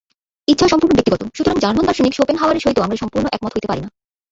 [0.47, 3.89] ইচ্ছা সম্পূর্ণ ব্যক্তিগত সুতরাং জার্মান দার্শনিক শোপেনহাওয়ারের সহিত আমরা সম্পূর্ণ একমত হইতে পারি না।